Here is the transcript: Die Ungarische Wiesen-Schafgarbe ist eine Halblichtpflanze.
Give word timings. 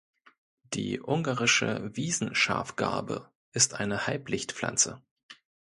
Die 0.73 0.99
Ungarische 0.99 1.91
Wiesen-Schafgarbe 1.95 3.29
ist 3.53 3.75
eine 3.75 4.07
Halblichtpflanze. 4.07 4.99